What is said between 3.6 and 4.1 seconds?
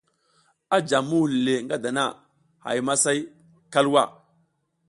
kalwa.